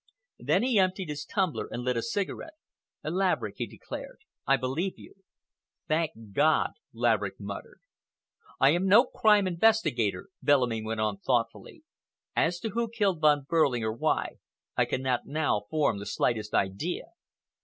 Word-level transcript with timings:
Then 0.39 0.63
he 0.63 0.79
emptied 0.79 1.09
his 1.09 1.25
tumbler 1.25 1.67
and 1.69 1.83
lit 1.83 1.95
a 1.95 2.01
cigarette. 2.01 2.55
"Laverick," 3.03 3.59
he 3.59 3.67
declared, 3.67 4.21
"I 4.47 4.57
believe 4.57 4.97
you." 4.97 5.13
"Thank 5.87 6.11
God!" 6.33 6.71
Laverick 6.91 7.39
muttered. 7.39 7.81
"I 8.59 8.71
am 8.71 8.87
no 8.87 9.05
crime 9.05 9.45
investigator," 9.45 10.29
Bellamy 10.41 10.81
went 10.83 11.01
on 11.01 11.19
thoughtfully. 11.19 11.83
"As 12.35 12.59
to 12.61 12.69
who 12.69 12.89
killed 12.89 13.21
Von 13.21 13.45
Behrling, 13.47 13.83
or 13.83 13.93
why, 13.93 14.37
I 14.75 14.85
cannot 14.85 15.27
now 15.27 15.65
form 15.69 15.99
the 15.99 16.07
slightest 16.07 16.51
idea. 16.55 17.09